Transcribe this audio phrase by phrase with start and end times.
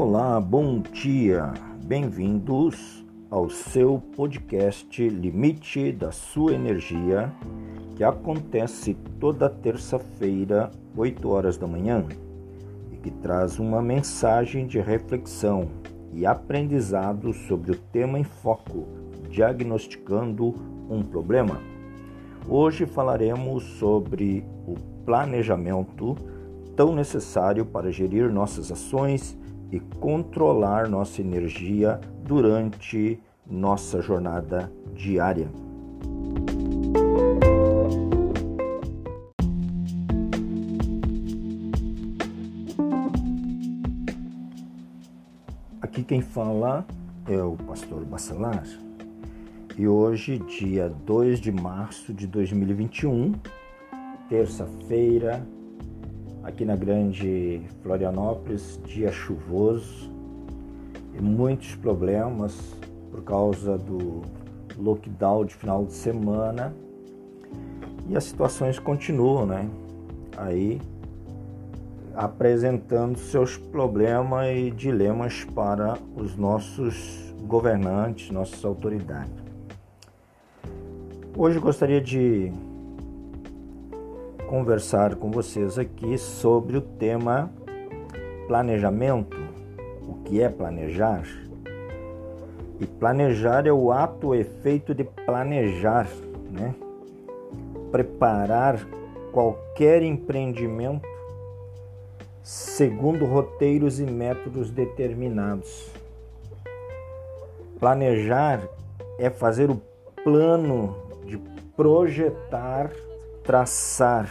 [0.00, 1.52] Olá, bom dia,
[1.84, 7.32] bem-vindos ao seu podcast Limite da Sua Energia,
[7.96, 12.06] que acontece toda terça-feira, 8 horas da manhã,
[12.92, 15.68] e que traz uma mensagem de reflexão
[16.12, 18.86] e aprendizado sobre o tema em foco,
[19.28, 20.54] diagnosticando
[20.88, 21.60] um problema.
[22.48, 26.14] Hoje falaremos sobre o planejamento
[26.76, 29.36] tão necessário para gerir nossas ações
[29.70, 35.48] e controlar nossa energia durante nossa jornada diária.
[45.80, 46.86] Aqui quem fala
[47.26, 48.64] é o pastor Bacelar
[49.78, 53.32] e hoje, dia 2 de março de 2021,
[54.28, 55.46] terça-feira,
[56.48, 60.10] aqui na grande Florianópolis, dia chuvoso
[61.14, 62.58] e muitos problemas
[63.10, 64.22] por causa do
[64.78, 66.74] lockdown de final de semana.
[68.08, 69.68] E as situações continuam, né?
[70.38, 70.80] Aí
[72.14, 79.34] apresentando seus problemas e dilemas para os nossos governantes, nossas autoridades.
[81.36, 82.50] Hoje gostaria de
[84.48, 87.52] conversar com vocês aqui sobre o tema
[88.46, 89.36] planejamento.
[90.08, 91.24] O que é planejar?
[92.80, 96.08] E planejar é o ato, o efeito de planejar,
[96.50, 96.74] né?
[97.92, 98.78] Preparar
[99.32, 101.06] qualquer empreendimento
[102.42, 105.90] segundo roteiros e métodos determinados.
[107.78, 108.66] Planejar
[109.18, 109.80] é fazer o
[110.24, 111.36] plano de
[111.76, 112.90] projetar
[113.48, 114.28] traçar.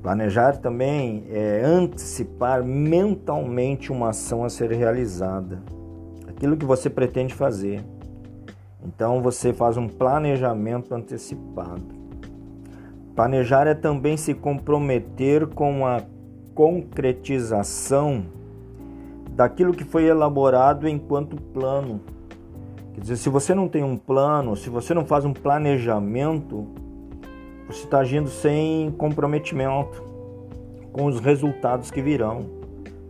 [0.00, 5.60] Planejar também é antecipar mentalmente uma ação a ser realizada,
[6.28, 7.84] aquilo que você pretende fazer.
[8.80, 11.82] Então você faz um planejamento antecipado.
[13.16, 16.02] Planejar é também se comprometer com a
[16.54, 18.24] concretização
[19.32, 22.00] daquilo que foi elaborado enquanto plano.
[22.94, 26.85] Quer dizer, se você não tem um plano, se você não faz um planejamento,
[27.66, 30.02] você está agindo sem comprometimento
[30.92, 32.46] com os resultados que virão,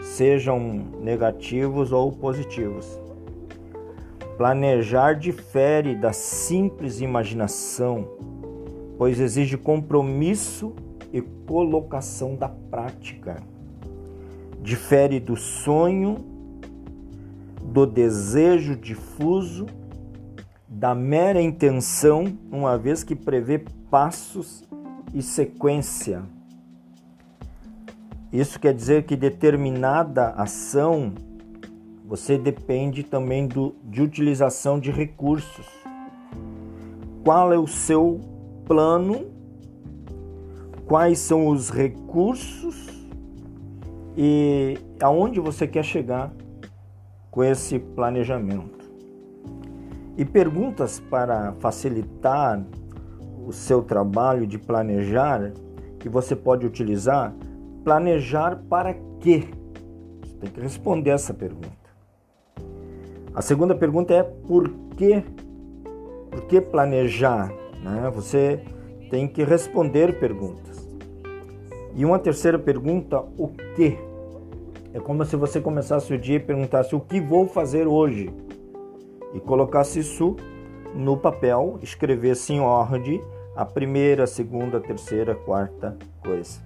[0.01, 0.61] sejam
[1.01, 2.99] negativos ou positivos.
[4.37, 8.09] Planejar difere da simples imaginação,
[8.99, 10.75] pois exige compromisso
[11.13, 13.43] e colocação da prática.
[14.61, 16.17] Difere do sonho,
[17.63, 19.67] do desejo difuso,
[20.69, 24.65] da mera intenção, uma vez que prevê passos
[25.15, 26.23] e sequência.
[28.33, 31.13] Isso quer dizer que determinada ação
[32.05, 35.67] você depende também do, de utilização de recursos.
[37.25, 38.21] Qual é o seu
[38.65, 39.27] plano?
[40.87, 42.87] Quais são os recursos?
[44.17, 46.33] E aonde você quer chegar
[47.31, 48.77] com esse planejamento?
[50.17, 52.65] E perguntas para facilitar
[53.47, 55.53] o seu trabalho de planejar
[56.01, 57.33] que você pode utilizar,
[57.85, 59.45] planejar para quê?
[60.21, 61.87] Você tem que responder essa pergunta.
[63.33, 65.23] A segunda pergunta é por quê?
[66.29, 67.53] Por que planejar?
[67.81, 68.11] Né?
[68.13, 68.61] Você
[69.11, 70.89] tem que responder perguntas.
[71.95, 73.97] E uma terceira pergunta, o que?
[74.93, 78.29] É como se você começasse o dia e perguntasse o que vou fazer hoje
[79.33, 80.35] e colocasse isso
[80.95, 83.23] no papel, escrevesse em ordem
[83.57, 86.61] a primeira, a segunda, a terceira, a quarta coisa.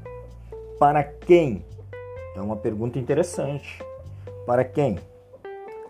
[0.78, 1.64] Para quem?
[2.34, 3.80] É uma pergunta interessante.
[4.44, 4.98] Para quem?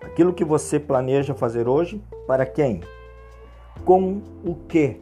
[0.03, 2.83] Aquilo que você planeja fazer hoje, para quem?
[3.85, 5.01] Com o que?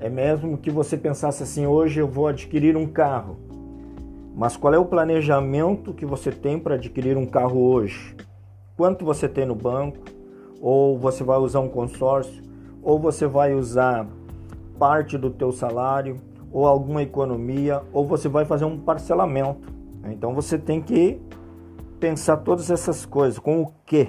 [0.00, 3.36] É mesmo que você pensasse assim: hoje eu vou adquirir um carro.
[4.34, 8.16] Mas qual é o planejamento que você tem para adquirir um carro hoje?
[8.78, 10.04] Quanto você tem no banco?
[10.58, 12.42] Ou você vai usar um consórcio?
[12.82, 14.08] Ou você vai usar
[14.78, 16.16] parte do teu salário
[16.52, 19.72] ou alguma economia ou você vai fazer um parcelamento.
[20.10, 21.20] Então você tem que
[21.98, 24.08] pensar todas essas coisas com o que.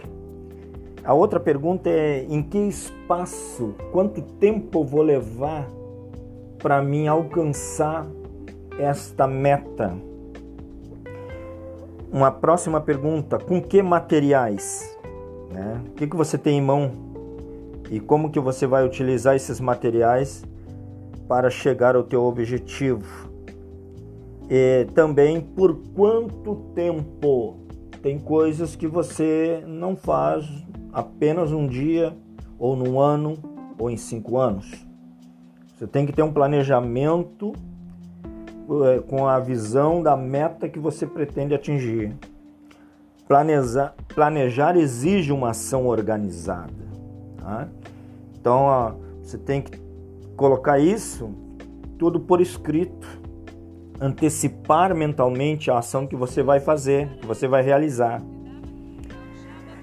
[1.04, 5.70] A outra pergunta é em que espaço, quanto tempo vou levar
[6.58, 8.08] para mim alcançar
[8.80, 9.94] esta meta?
[12.12, 14.98] Uma próxima pergunta: com que materiais?
[15.52, 15.82] Né?
[15.88, 16.92] O que, que você tem em mão
[17.92, 20.44] e como que você vai utilizar esses materiais
[21.28, 23.32] para chegar ao teu objetivo.
[24.50, 27.58] E também por quanto tempo
[28.02, 30.46] tem coisas que você não faz
[30.92, 32.16] apenas um dia,
[32.60, 33.38] ou num ano,
[33.80, 34.86] ou em cinco anos.
[35.76, 37.54] Você tem que ter um planejamento
[38.86, 42.16] é, com a visão da meta que você pretende atingir.
[43.28, 46.74] Planejar, planejar exige uma ação organizada.
[47.38, 47.68] Tá?
[48.40, 49.83] Então você tem que
[50.36, 51.34] colocar isso
[51.98, 53.08] tudo por escrito,
[54.00, 58.22] antecipar mentalmente a ação que você vai fazer, que você vai realizar.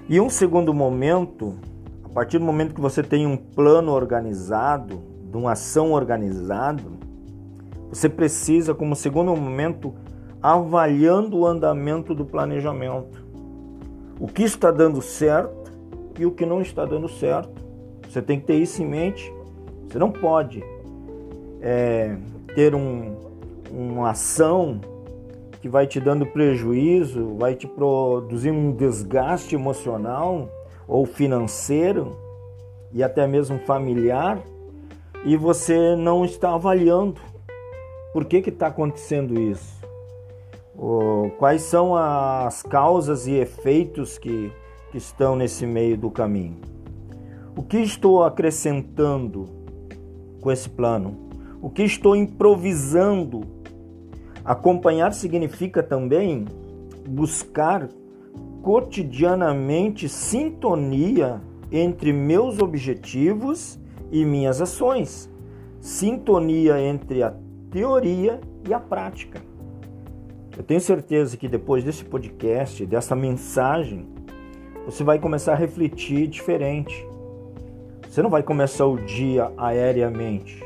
[0.07, 1.55] E um segundo momento,
[2.03, 5.01] a partir do momento que você tem um plano organizado,
[5.31, 6.83] de uma ação organizada,
[7.89, 9.93] você precisa, como segundo momento,
[10.41, 13.25] avaliando o andamento do planejamento.
[14.19, 15.71] O que está dando certo
[16.19, 17.61] e o que não está dando certo.
[18.07, 19.33] Você tem que ter isso em mente.
[19.91, 20.63] Você não pode
[21.61, 22.15] é,
[22.55, 23.13] ter um,
[23.69, 24.79] uma ação
[25.61, 30.49] que vai te dando prejuízo, vai te produzir um desgaste emocional
[30.87, 32.15] ou financeiro
[32.93, 34.41] e até mesmo familiar
[35.25, 37.19] e você não está avaliando
[38.13, 39.81] por que está acontecendo isso,
[41.37, 44.51] quais são as causas e efeitos que,
[44.89, 46.57] que estão nesse meio do caminho.
[47.57, 49.60] O que estou acrescentando
[50.41, 51.29] com esse plano?
[51.61, 53.41] O que estou improvisando?
[54.43, 56.45] Acompanhar significa também
[57.07, 57.87] buscar
[58.61, 61.41] cotidianamente sintonia
[61.71, 63.79] entre meus objetivos
[64.11, 65.29] e minhas ações,
[65.79, 67.33] sintonia entre a
[67.69, 69.41] teoria e a prática.
[70.57, 74.05] Eu tenho certeza que depois desse podcast, dessa mensagem,
[74.85, 77.07] você vai começar a refletir diferente.
[78.11, 80.61] Você não vai começar o dia aéreamente,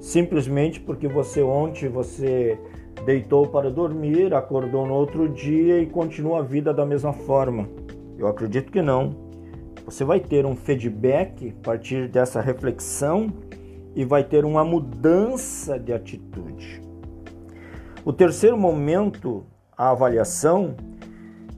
[0.00, 2.58] simplesmente porque você ontem você
[3.04, 7.68] deitou para dormir, acordou no outro dia e continua a vida da mesma forma.
[8.16, 9.14] Eu acredito que não.
[9.84, 13.30] Você vai ter um feedback a partir dessa reflexão
[13.94, 16.80] e vai ter uma mudança de atitude.
[18.02, 19.44] O terceiro momento,
[19.76, 20.74] a avaliação,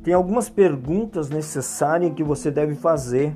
[0.02, 3.32] tem algumas perguntas necessárias que você deve fazer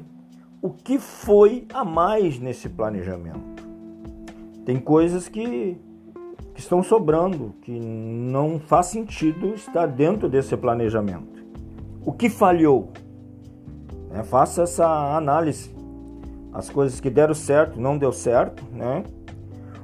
[0.60, 3.64] o que foi a mais nesse planejamento.
[4.64, 5.76] Tem coisas que,
[6.55, 11.44] que estão sobrando, que não faz sentido estar dentro desse planejamento.
[12.05, 12.90] O que falhou?
[14.12, 15.75] É, faça essa análise.
[16.52, 19.04] As coisas que deram certo, não deu certo, né?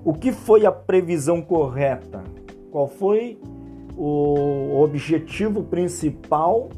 [0.04, 2.22] O que foi a previsão correta?
[2.70, 3.38] Qual foi
[3.96, 6.68] o objetivo principal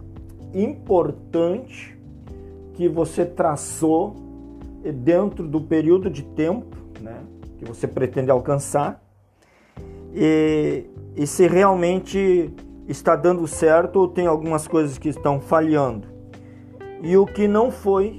[0.53, 1.96] importante
[2.77, 4.15] que você traçou
[5.03, 7.23] dentro do período de tempo né,
[7.59, 9.03] que você pretende alcançar
[10.15, 10.85] e,
[11.17, 12.53] e se realmente
[12.87, 16.07] está dando certo ou tem algumas coisas que estão falhando.
[17.03, 18.19] E o que não foi,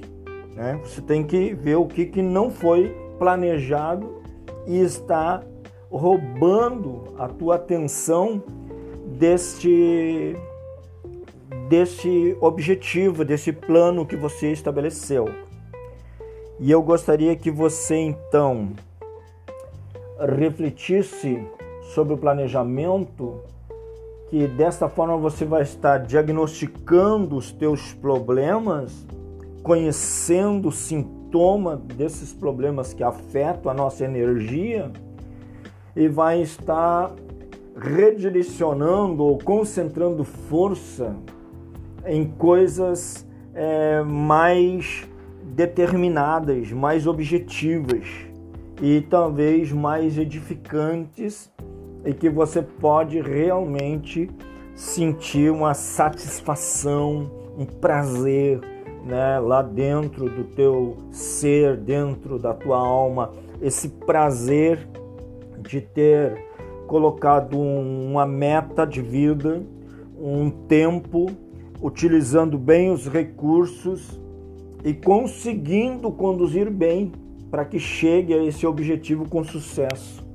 [0.54, 4.20] né, você tem que ver o que, que não foi planejado
[4.66, 5.42] e está
[5.90, 8.42] roubando a tua atenção
[9.18, 10.36] deste
[11.68, 15.28] desse objetivo, desse plano que você estabeleceu.
[16.58, 18.70] E eu gostaria que você então
[20.18, 21.46] refletisse
[21.94, 23.40] sobre o planejamento,
[24.30, 29.06] que desta forma você vai estar diagnosticando os teus problemas,
[29.62, 34.90] conhecendo o sintoma desses problemas que afetam a nossa energia
[35.94, 37.12] e vai estar
[37.76, 41.14] redirecionando ou concentrando força
[42.08, 45.06] em coisas é, mais
[45.42, 48.06] determinadas, mais objetivas
[48.80, 51.52] e talvez mais edificantes
[52.04, 54.30] e que você pode realmente
[54.74, 58.60] sentir uma satisfação, um prazer,
[59.04, 64.88] né, lá dentro do teu ser, dentro da tua alma, esse prazer
[65.60, 66.46] de ter
[66.86, 69.62] colocado uma meta de vida,
[70.16, 71.26] um tempo
[71.80, 74.20] utilizando bem os recursos
[74.84, 77.12] e conseguindo conduzir bem
[77.50, 80.26] para que chegue a esse objetivo com sucesso.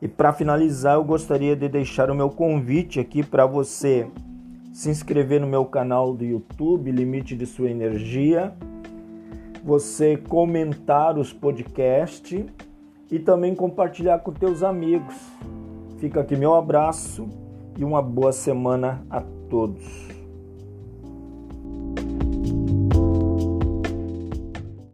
[0.00, 4.08] E para finalizar, eu gostaria de deixar o meu convite aqui para você
[4.72, 8.54] se inscrever no meu canal do YouTube, Limite de Sua Energia,
[9.62, 12.44] você comentar os podcasts
[13.10, 15.14] e também compartilhar com teus amigos.
[15.98, 17.28] Fica aqui meu abraço
[17.76, 20.09] e uma boa semana a todos.